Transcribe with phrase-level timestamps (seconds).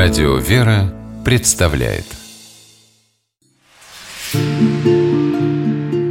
[0.00, 2.04] Радио «Вера» представляет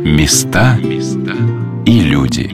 [0.03, 0.77] Места
[1.85, 2.51] и люди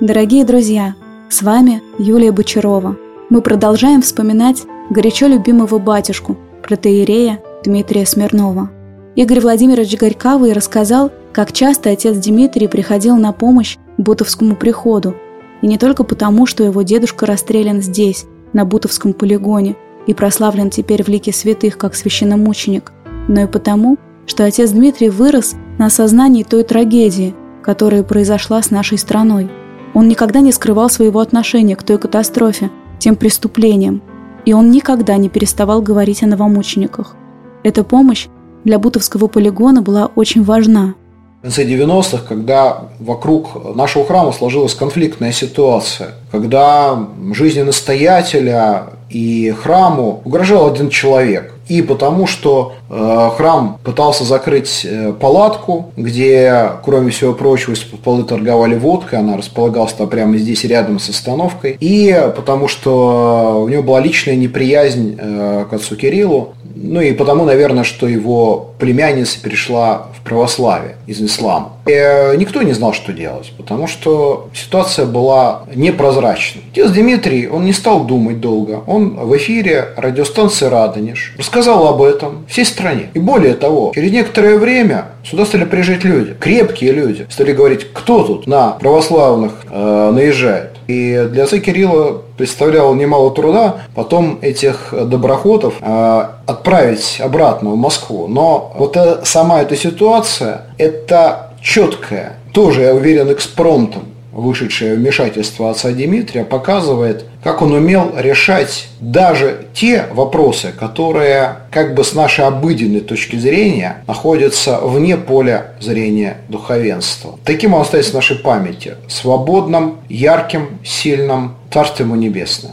[0.00, 0.94] Дорогие друзья,
[1.28, 2.96] с вами Юлия Бочарова.
[3.28, 8.70] Мы продолжаем вспоминать горячо любимого батюшку, протеерея Дмитрия Смирнова.
[9.16, 15.14] Игорь Владимирович Горьковый рассказал, как часто отец Дмитрий приходил на помощь Бутовскому приходу.
[15.60, 21.04] И не только потому, что его дедушка расстрелян здесь, на Бутовском полигоне, и прославлен теперь
[21.04, 22.92] в лике святых как священномученик,
[23.28, 28.98] но и потому, что отец Дмитрий вырос на осознании той трагедии, которая произошла с нашей
[28.98, 29.48] страной.
[29.94, 34.02] Он никогда не скрывал своего отношения к той катастрофе, тем преступлениям,
[34.44, 37.14] и он никогда не переставал говорить о новомучениках.
[37.62, 38.26] Эта помощь
[38.64, 40.94] для Бутовского полигона была очень важна–
[41.42, 50.68] конце 90-х, когда вокруг нашего храма сложилась конфликтная ситуация, когда жизни настоятеля и храму угрожал
[50.68, 51.52] один человек.
[51.68, 58.24] И потому, что э, храм пытался закрыть э, палатку, где, кроме всего прочего, из-под полы
[58.24, 61.76] торговали водкой, она располагалась там прямо здесь рядом с остановкой.
[61.78, 67.44] И потому, что у него была личная неприязнь э, к отцу Кириллу, ну и потому,
[67.44, 71.72] наверное, что его племянница перешла в православие из ислама.
[71.86, 76.62] И э, никто не знал, что делать, потому что ситуация была непрозрачной.
[76.72, 78.82] Отец Дмитрий, он не стал думать долго.
[78.86, 83.10] Он в эфире радиостанции «Радонеж» рассказал об этом всей стране.
[83.14, 87.26] И более того, через некоторое время сюда стали приезжать люди, крепкие люди.
[87.30, 90.71] Стали говорить, кто тут на православных э, наезжает.
[90.86, 98.28] И для отца Кирилла представляло немало труда потом этих доброходов э, отправить обратно в Москву.
[98.28, 105.90] Но вот э, сама эта ситуация, это четкое, тоже, я уверен, экспромтом вышедшее вмешательство отца
[105.90, 113.00] Дмитрия показывает, как он умел решать даже те вопросы, которые как бы с нашей обыденной
[113.00, 117.38] точки зрения находятся вне поля зрения духовенства.
[117.44, 122.72] Таким он остается в нашей памяти, свободным, ярким, сильным, Царство ему небесное.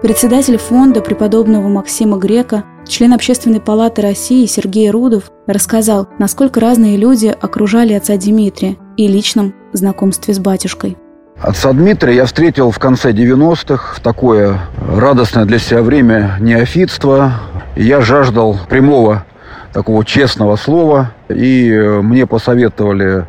[0.00, 7.26] Председатель фонда преподобного Максима Грека, член Общественной палаты России Сергей Рудов рассказал, насколько разные люди
[7.26, 10.96] окружали отца Дмитрия и личном знакомстве с батюшкой.
[11.40, 17.34] Отца Дмитрия я встретил в конце 90-х в такое радостное для себя время неофитства.
[17.76, 19.24] Я жаждал прямого
[19.72, 21.72] такого честного слова, и
[22.02, 23.26] мне посоветовали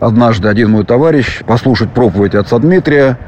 [0.00, 3.18] однажды один мой товарищ послушать проповедь отца Дмитрия.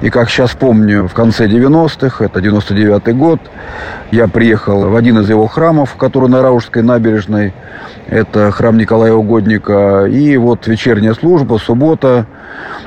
[0.00, 3.40] И как сейчас помню, в конце 90-х, это 99-й год,
[4.10, 7.52] я приехал в один из его храмов, который на Раушской набережной.
[8.08, 10.06] Это храм Николая Угодника.
[10.06, 12.26] И вот вечерняя служба, суббота.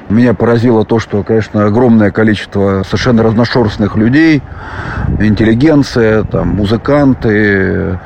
[0.09, 4.41] Меня поразило то, что, конечно, огромное количество совершенно разношерстных людей,
[5.19, 7.99] интеллигенция, там, музыканты,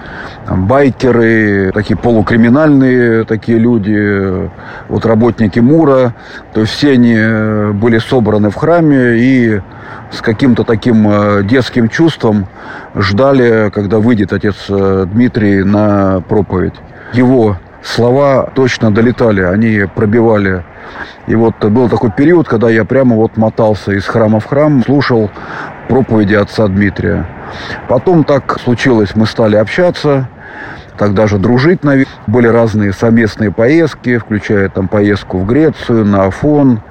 [0.46, 4.50] там, байкеры, такие полукриминальные такие люди,
[4.90, 6.14] вот работники МУРа.
[6.54, 9.62] То есть все они э, были собраны в храме и
[10.12, 12.48] с каким-то таким э, детским чувством
[12.96, 16.76] ждали, когда выйдет отец э, Дмитрий на проповедь.
[17.14, 20.64] Его слова точно долетали, они пробивали.
[21.28, 25.30] И вот был такой период, когда я прямо вот мотался из храма в храм, слушал
[25.88, 27.26] проповеди отца Дмитрия.
[27.88, 30.28] Потом так случилось, мы стали общаться,
[30.98, 32.12] тогда же дружить, наверное.
[32.28, 36.82] Были разные совместные поездки, включая там поездку в Грецию, на Афон,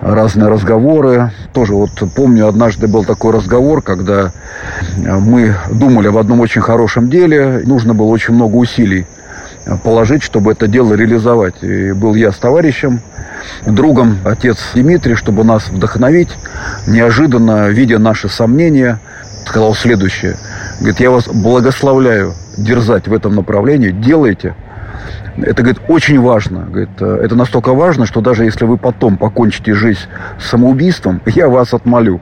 [0.00, 1.30] разные разговоры.
[1.52, 4.30] Тоже вот помню, однажды был такой разговор, когда
[4.96, 9.06] мы думали об одном очень хорошем деле, нужно было очень много усилий
[9.84, 11.62] положить, чтобы это дело реализовать.
[11.62, 13.00] И был я с товарищем,
[13.66, 16.30] другом, отец Дмитрий, чтобы нас вдохновить,
[16.86, 18.98] неожиданно, видя наши сомнения,
[19.46, 20.36] сказал следующее.
[20.78, 24.54] Говорит, я вас благословляю дерзать в этом направлении, делайте.
[25.36, 26.66] Это, говорит, очень важно.
[26.66, 30.00] Говорит, это настолько важно, что даже если вы потом покончите жизнь
[30.38, 32.20] самоубийством, я вас отмолю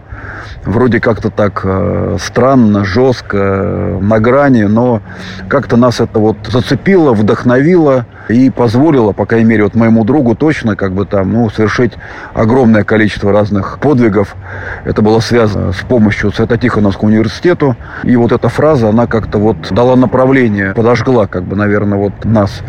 [0.65, 5.01] вроде как-то так э, странно, жестко, на грани, но
[5.49, 10.77] как-то нас это вот зацепило, вдохновило и позволило, по крайней мере, вот моему другу точно
[10.77, 11.93] как бы там, ну, совершить
[12.35, 14.37] огромное количество разных подвигов.
[14.85, 17.77] Это было связано с помощью Свято-Тихоновскому университету.
[18.05, 22.63] И вот эта фраза, она как-то вот дала направление, подожгла как бы, наверное, вот нас.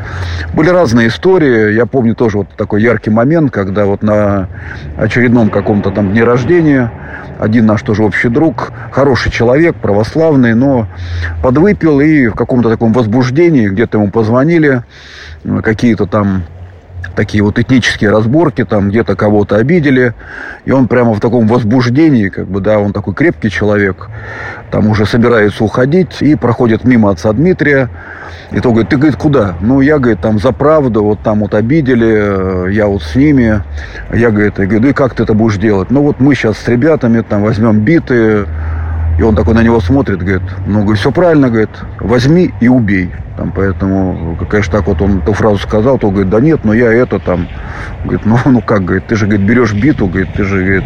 [0.53, 1.73] Были разные истории.
[1.73, 4.47] Я помню тоже вот такой яркий момент, когда вот на
[4.97, 6.91] очередном каком-то там дне рождения
[7.39, 10.87] один наш тоже общий друг, хороший человек, православный, но
[11.41, 14.83] подвыпил и в каком-то таком возбуждении где-то ему позвонили,
[15.63, 16.43] какие-то там
[17.15, 20.13] такие вот этнические разборки, там где-то кого-то обидели,
[20.65, 24.09] и он прямо в таком возбуждении, как бы, да, он такой крепкий человек,
[24.71, 27.89] там уже собирается уходить, и проходит мимо отца Дмитрия,
[28.51, 29.55] и то говорит, ты, говорит, куда?
[29.61, 33.63] Ну, я, говорит, там за правду, вот там вот обидели, э, я вот с ними,
[34.13, 35.89] я, говорит, я говорю, ну и как ты это будешь делать?
[35.89, 38.45] Ну, вот мы сейчас с ребятами там возьмем биты,
[39.21, 41.69] и он такой на него смотрит, говорит, ну, все правильно, говорит,
[41.99, 43.11] возьми и убей.
[43.37, 46.91] Там, поэтому, конечно, так вот он эту фразу сказал, то говорит, да нет, но я
[46.91, 47.47] это там,
[48.03, 50.83] говорит, ну, ну как, говорит, ты же, говорит, берешь биту, говорит, ты же, говорит,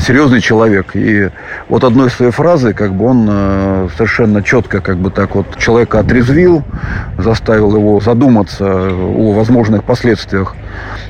[0.00, 0.94] серьезный человек.
[0.94, 1.30] И
[1.70, 6.00] вот одной своей фразы, как бы он э, совершенно четко, как бы так вот человека
[6.00, 6.62] отрезвил,
[7.16, 10.54] заставил его задуматься о возможных последствиях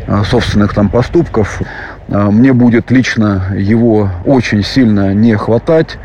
[0.07, 1.61] э, собственных там поступков.
[2.09, 5.99] Э, мне будет лично его очень сильно не хватать.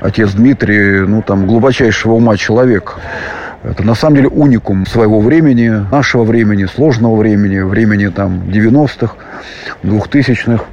[0.00, 2.96] Отец Дмитрий, ну там, глубочайшего ума человек.
[3.62, 9.14] Это на самом деле уникум своего времени, нашего времени, сложного времени, времени там 90-х,
[9.82, 10.64] 2000-х.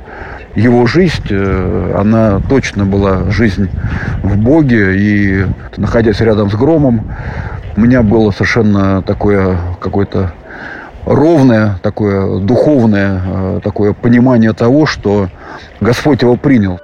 [0.56, 3.70] Его жизнь, э, она точно была жизнь
[4.24, 5.46] в Боге, и
[5.78, 7.14] находясь рядом с громом,
[7.78, 10.34] у меня было совершенно такое какое-то
[11.06, 15.30] ровное, такое духовное, э, такое понимание того, что
[15.80, 16.80] Господь его принял.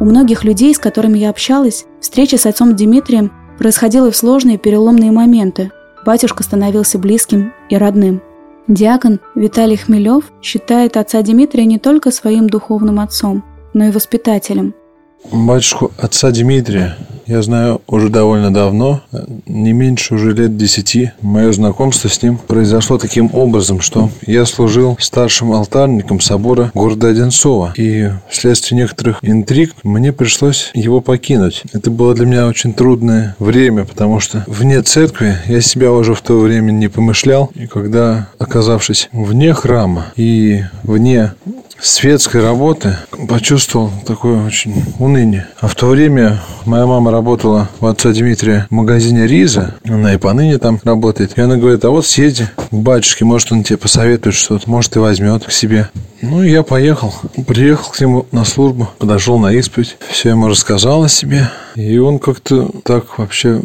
[0.00, 5.12] У многих людей, с которыми я общалась, встреча с отцом Дмитрием происходила в сложные переломные
[5.12, 5.70] моменты.
[6.06, 8.22] Батюшка становился близким и родным.
[8.68, 13.44] Диакон Виталий Хмелев считает отца Дмитрия не только своим духовным отцом,
[13.74, 14.74] но и воспитателем–
[15.24, 16.96] Батюшку отца Дмитрия
[17.30, 19.02] я знаю уже довольно давно,
[19.46, 21.12] не меньше уже лет десяти.
[21.20, 27.72] Мое знакомство с ним произошло таким образом, что я служил старшим алтарником собора города Одинцова.
[27.76, 31.62] И вследствие некоторых интриг мне пришлось его покинуть.
[31.72, 36.22] Это было для меня очень трудное время, потому что вне церкви я себя уже в
[36.22, 37.52] то время не помышлял.
[37.54, 41.34] И когда, оказавшись вне храма и вне
[41.82, 42.96] светской работы
[43.28, 45.46] почувствовал такое очень уныние.
[45.60, 49.74] А в то время моя мама работала у отца Дмитрия в магазине Риза.
[49.84, 51.36] Она и поныне там работает.
[51.36, 54.98] И она говорит, а вот съезди к батюшке, может он тебе посоветует что-то, может и
[54.98, 55.88] возьмет к себе.
[56.22, 57.14] Ну, я поехал.
[57.46, 61.50] Приехал к нему на службу, подошел на исповедь, все ему рассказал о себе.
[61.76, 63.62] И он как-то так вообще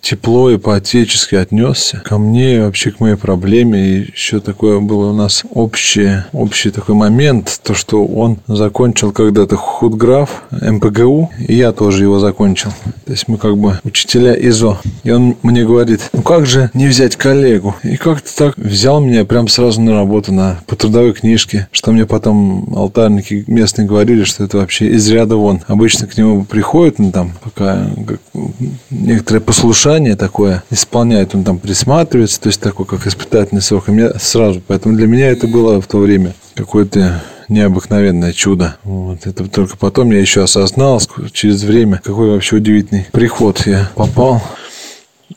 [0.00, 3.80] тепло и по-отечески отнесся ко мне и вообще к моей проблеме.
[3.80, 9.56] И еще такое было у нас общее, общий такой момент, то, что он закончил когда-то
[9.56, 12.70] худграф МПГУ, и я тоже его закончил.
[13.04, 14.78] То есть мы как бы учителя ИЗО.
[15.04, 17.74] И он мне говорит, ну как же не взять коллегу?
[17.82, 22.06] И как-то так взял меня прям сразу на работу на, по трудовой книжке, что мне
[22.06, 25.62] потом алтарники местные говорили, что это вообще из ряда вон.
[25.66, 28.20] Обычно к нему приходят, ну там, пока как,
[28.90, 33.88] некоторые послушания послушание такое исполняет, он там присматривается, то есть такой, как испытательный срок.
[33.88, 38.76] И мне сразу, поэтому для меня это было в то время какое-то необыкновенное чудо.
[38.84, 39.26] Вот.
[39.26, 41.00] Это только потом я еще осознал
[41.32, 44.42] через время, какой вообще удивительный приход я попал.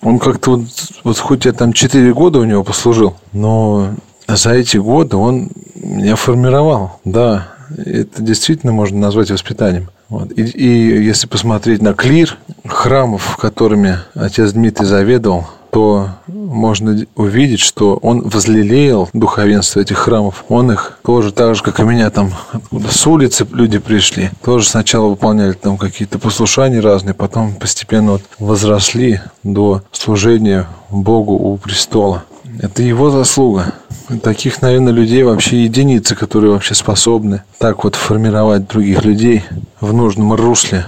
[0.02, 0.68] Он как-то вот,
[1.06, 3.92] вот хоть я там 4 года у него послужил, но
[4.28, 7.00] за эти годы он меня формировал.
[7.06, 9.90] Да, это действительно можно назвать воспитанием.
[10.10, 10.32] Вот.
[10.32, 17.98] И, и если посмотреть на клир храмов, которыми отец Дмитрий заведовал, то можно увидеть, что
[17.98, 20.46] он возлелеял духовенство этих храмов.
[20.48, 24.70] Он их тоже так же, как и меня, там откуда с улицы люди пришли, тоже
[24.70, 32.24] сначала выполняли там какие-то послушания разные, потом постепенно вот возросли до служения Богу у престола.
[32.60, 33.74] Это его заслуга.
[34.22, 39.44] Таких, наверное, людей вообще единицы, которые вообще способны так вот формировать других людей
[39.82, 40.86] в нужном русле.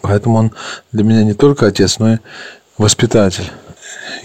[0.00, 0.52] Поэтому он
[0.92, 2.18] для меня не только отец, но и
[2.78, 3.50] воспитатель.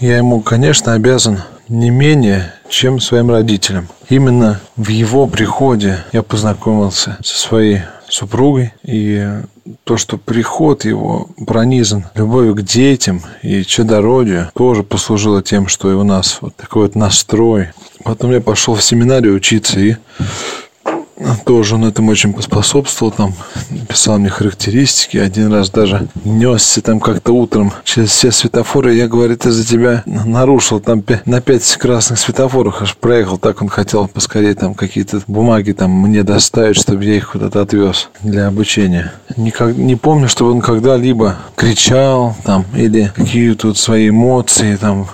[0.00, 3.88] Я ему, конечно, обязан не менее, чем своим родителям.
[4.08, 8.72] Именно в его приходе я познакомился со своей супругой.
[8.82, 9.42] И
[9.84, 15.94] то, что приход его пронизан любовью к детям и чадородию, тоже послужило тем, что и
[15.94, 17.68] у нас вот такой вот настрой.
[18.04, 19.96] Потом я пошел в семинарию учиться и
[21.44, 23.34] тоже он этому очень поспособствовал, там
[23.88, 29.46] писал мне характеристики, один раз даже несся там как-то утром через все светофоры, я, говорит,
[29.46, 34.74] из-за тебя нарушил там на пять красных светофорах, аж проехал, так он хотел поскорее там
[34.74, 39.12] какие-то бумаги там мне доставить, чтобы я их куда-то отвез для обучения.
[39.36, 45.06] Никак, не помню, чтобы он когда-либо кричал там или какие-то вот свои эмоции там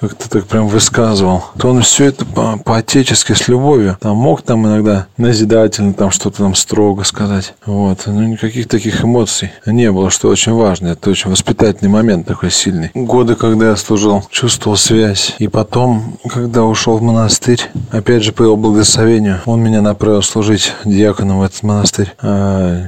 [0.00, 3.98] как-то так прям высказывал, то он все это по- по-отечески, с любовью.
[4.00, 7.54] Там мог там иногда назидательно там что-то там строго сказать.
[7.66, 8.02] Вот.
[8.06, 10.88] Но никаких таких эмоций не было, что очень важно.
[10.88, 12.90] Это очень воспитательный момент такой сильный.
[12.94, 15.34] Годы, когда я служил, чувствовал связь.
[15.38, 20.72] И потом, когда ушел в монастырь, опять же по его благословению, он меня направил служить
[20.84, 22.12] диаконом в этот монастырь.
[22.20, 22.82] А,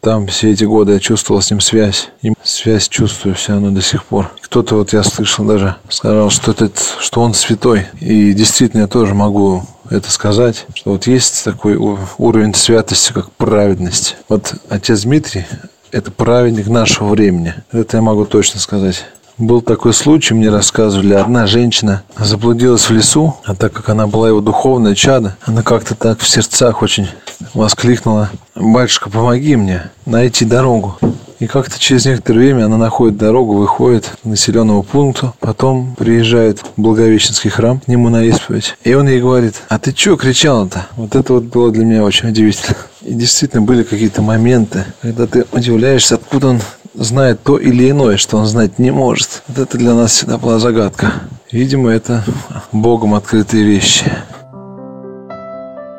[0.00, 2.08] там все эти годы я чувствовал с ним связь.
[2.22, 4.30] И связь чувствую все равно до сих пор.
[4.42, 7.86] Кто-то вот я слышал даже, сказал, что, этот, что он святой.
[8.00, 14.16] И действительно я тоже могу это сказать, что вот есть такой уровень святости, как праведность.
[14.28, 15.46] Вот отец Дмитрий–
[15.92, 17.54] это праведник нашего времени.
[17.72, 19.04] Это я могу точно сказать.
[19.38, 24.28] Был такой случай, мне рассказывали, одна женщина заблудилась в лесу, а так как она была
[24.28, 27.08] его духовная чада, она как-то так в сердцах очень
[27.54, 30.98] воскликнула, «Батюшка, помоги мне найти дорогу».
[31.38, 36.80] И как-то через некоторое время она находит дорогу, выходит к населенному пункту, потом приезжает в
[36.80, 38.76] Благовещенский храм к нему на исповедь.
[38.82, 40.86] И он ей говорит, а ты что кричала-то?
[40.96, 42.76] Вот это вот было для меня очень удивительно.
[43.02, 46.60] И действительно были какие-то моменты, когда ты удивляешься, откуда он
[46.94, 49.42] знает то или иное, что он знать не может.
[49.46, 51.12] Вот это для нас всегда была загадка.
[51.52, 52.24] Видимо, это
[52.72, 54.10] Богом открытые вещи.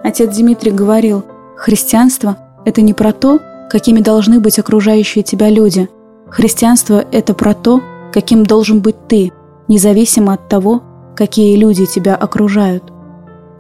[0.03, 1.24] Отец Дмитрий говорил,
[1.55, 5.88] христианство– это не про то, какими должны быть окружающие тебя люди.
[6.29, 9.31] Христианство– это про то, каким должен быть ты,
[9.67, 10.83] независимо от того,
[11.15, 12.91] какие люди тебя окружают.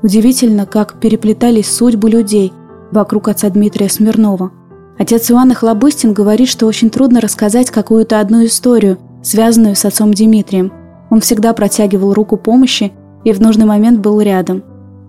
[0.01, 2.53] Удивительно, как переплетались судьбы людей
[2.91, 4.51] вокруг отца Дмитрия Смирнова.
[4.97, 10.71] Отец Иоанн Хлобыстин говорит, что очень трудно рассказать какую-то одну историю, связанную с отцом Дмитрием.
[11.09, 12.91] Он всегда протягивал руку помощи
[13.23, 14.63] и в нужный момент был рядом.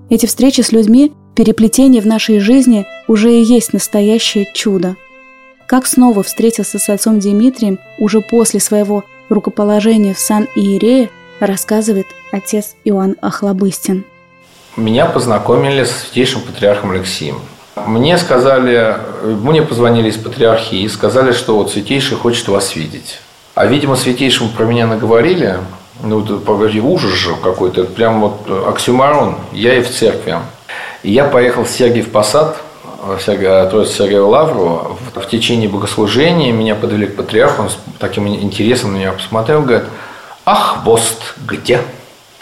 [0.09, 4.97] Эти встречи с людьми, переплетение в нашей жизни уже и есть настоящее чудо.
[5.67, 12.75] Как снова встретился с отцом Дмитрием уже после своего рукоположения в сан Иерея, рассказывает отец
[12.85, 14.05] Иоанн Охлобыстин.
[14.77, 17.41] Меня познакомили с святейшим патриархом Алексеем.
[17.87, 23.21] Мне сказали, мне позвонили из патриархии и сказали, что вот святейший хочет вас видеть.
[23.55, 25.59] А, видимо, святейшему про меня наговорили,
[26.03, 30.37] ну, погоди, ужас же какой-то, прям вот оксюмарон, я и в церкви.
[31.03, 32.57] Я поехал в Сергиев Посад,
[33.03, 38.29] в Троице Сергея Лавру, в, в течение богослужения меня подвели к патриарху, он с таким
[38.29, 39.89] интересом на меня посмотрел, говорит,
[40.45, 41.81] ах, Бост, где?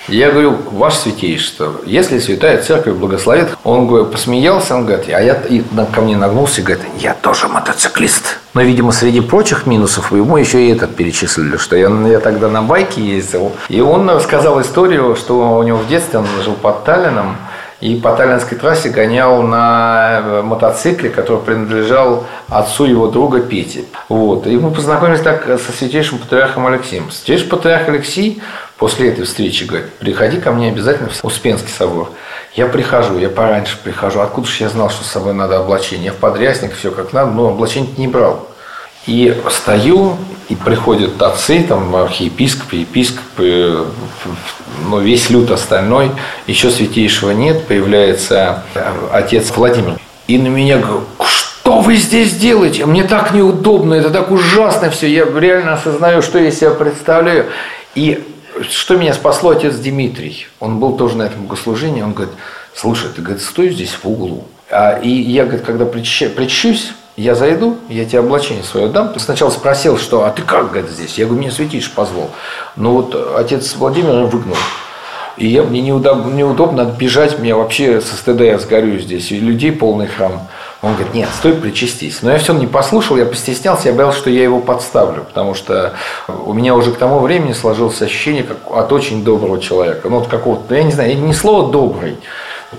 [0.08, 5.34] Я говорю, ваше святейшество, если святая церковь благословит, он говорит, посмеялся, он говорит, а я
[5.34, 5.62] и
[5.92, 8.38] ко мне нагнулся и говорит, я тоже мотоциклист.
[8.54, 12.62] Но, видимо, среди прочих минусов ему еще и этот перечислили, что я, я тогда на
[12.62, 13.52] байке ездил.
[13.68, 17.36] И он рассказал историю, что у него в детстве он жил под Таллином,
[17.80, 23.84] и по Таллинской трассе гонял на э, мотоцикле, который принадлежал отцу его друга Пети.
[24.08, 24.48] Вот.
[24.48, 27.10] И мы познакомились так со святейшим патриархом Алексеем.
[27.12, 28.42] Святейший патриарх Алексей
[28.78, 32.10] после этой встречи говорит, приходи ко мне обязательно в Успенский собор.
[32.54, 34.20] Я прихожу, я пораньше прихожу.
[34.20, 36.06] Откуда же я знал, что с собой надо облачение?
[36.06, 38.48] Я в подрясник, все как надо, но облачение не брал.
[39.08, 40.16] И стою,
[40.48, 43.86] и приходят отцы, там, архиепископы, епископы,
[44.86, 46.12] ну, весь люд остальной,
[46.46, 48.62] еще святейшего нет, появляется
[49.10, 49.98] отец Владимир.
[50.26, 52.86] И на меня говорят, что вы здесь делаете?
[52.86, 57.46] Мне так неудобно, это так ужасно все, я реально осознаю, что я себя представляю.
[57.94, 58.24] И
[58.68, 60.46] что меня спасло отец Дмитрий?
[60.60, 62.34] Он был тоже на этом богослужении, он говорит,
[62.74, 64.44] слушай, ты, говорит, стой здесь в углу.
[64.70, 69.12] А, и я, говорит, когда причащусь, я зайду, я тебе облачение свое дам.
[69.12, 71.18] Ты сначала спросил, что, а ты как, говорит, здесь?
[71.18, 72.30] Я говорю, мне святейший позвал.
[72.76, 74.56] Но вот отец Владимир выгнал.
[75.36, 79.32] И я, мне неудобно, неудобно бежать, мне вообще со стыда я сгорю здесь.
[79.32, 80.48] И людей полный храм.
[80.80, 82.22] Он говорит, нет, стой, причастись.
[82.22, 85.94] Но я все не послушал, я постеснялся, я боялся, что я его подставлю, потому что
[86.28, 90.08] у меня уже к тому времени сложилось ощущение как от очень доброго человека.
[90.08, 92.16] Ну, вот какого-то, я не знаю, не слово «добрый»,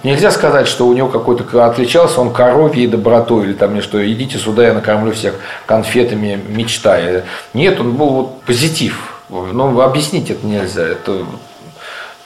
[0.04, 4.38] Нельзя сказать, что у него какой-то отличался он коровьей добротой, или там мне что, идите
[4.38, 5.34] сюда, я накормлю всех
[5.66, 7.26] конфетами, мечтая.
[7.54, 9.16] Нет, он был вот позитив.
[9.30, 10.84] Ну, объяснить это нельзя.
[10.84, 11.26] Это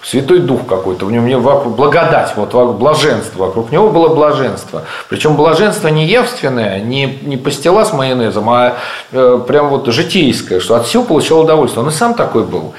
[0.03, 4.84] Святой Дух какой-то, у него благодать, вот блаженство, вокруг него было блаженство.
[5.08, 8.75] Причем блаженство не явственное, не, не пастила с майонезом, а
[9.13, 11.84] э, прям вот житейское, что от всего получал удовольствие.
[11.84, 12.74] Он и сам такой был.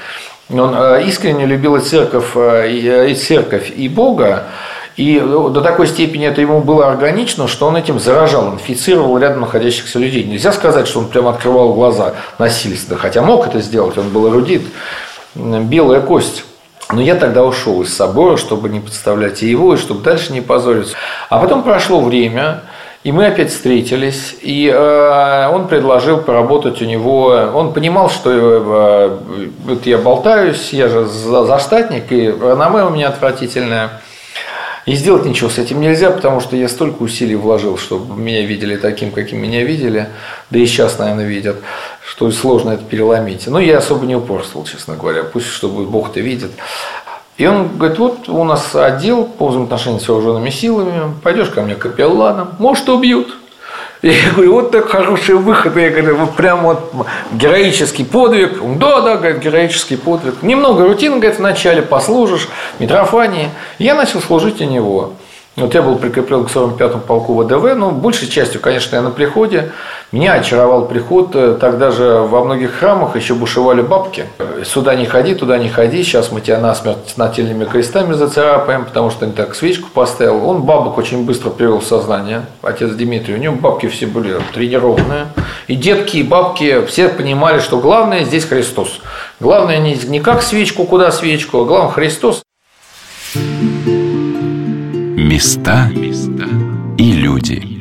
[0.51, 4.43] Он э, искренне любил и церковь, э, и, и церковь, и Бога.
[4.97, 9.41] И ну, до такой степени это ему было органично, что он этим заражал, инфицировал рядом
[9.41, 10.23] находящихся людей.
[10.23, 14.61] Нельзя сказать, что он прям открывал глаза насильственно, хотя мог это сделать, он был эрудит,
[15.35, 16.45] белая кость.
[16.91, 20.41] Но я тогда ушел из собора, чтобы не подставлять и его, и чтобы дальше не
[20.41, 20.95] позориться.
[21.29, 22.61] А потом прошло время,
[23.05, 27.27] И мы опять встретились, и э, он предложил поработать у него.
[27.53, 29.17] Он понимал, что э,
[29.63, 34.01] вот я болтаюсь, я же заштатник, и реноме у меня отвратительное.
[34.85, 38.75] И сделать ничего с этим нельзя, потому что я столько усилий вложил, чтобы меня видели
[38.77, 40.09] таким, каким меня видели,
[40.51, 41.57] да и сейчас, наверное, видят,
[42.07, 43.47] что сложно это переломить.
[43.47, 45.23] Но я особо не упорствовал, честно говоря.
[45.23, 46.51] Пусть, чтобы Бог-то видит.
[47.37, 51.75] И он говорит, вот у нас отдел по взаимоотношениям с вооруженными силами, пойдешь ко мне
[51.75, 53.35] капелланом, может, убьют.
[54.05, 55.75] Я говорю, вот так хороший выход.
[55.77, 56.93] Я говорю, вот прям вот
[57.31, 58.59] героический подвиг.
[58.77, 60.43] Да, да, говорит, героический подвиг.
[60.43, 62.47] Немного рутины, говорит, вначале послужишь,
[62.77, 63.49] Митрофании.
[63.79, 65.13] Я начал служить у него.
[65.55, 69.71] Вот я был прикреплен к 45-му полку ВДВ, но большей частью, конечно, я на приходе.
[70.11, 71.31] Меня очаровал приход.
[71.59, 74.25] Тогда же во многих храмах еще бушевали бабки.
[74.65, 76.03] Сюда не ходи, туда не ходи.
[76.03, 80.45] Сейчас мы тебя насмерть нательными крестами зацарапаем, потому что не так свечку поставил.
[80.45, 83.35] Он бабок очень быстро привел в сознание, отец Дмитрий.
[83.35, 85.27] У него бабки все были тренированные.
[85.67, 88.99] И детки, и бабки все понимали, что главное здесь Христос.
[89.39, 92.44] Главное не как свечку, куда свечку, а главное Христос.
[95.35, 95.91] Места
[96.97, 97.74] и люди.